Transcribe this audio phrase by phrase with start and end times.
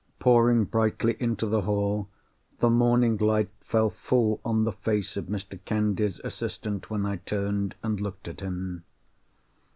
[0.17, 2.09] Pouring brightly into the hall,
[2.57, 5.59] the morning light fell full on the face of Mr.
[5.63, 8.83] Candy's assistant when I turned, and looked at him.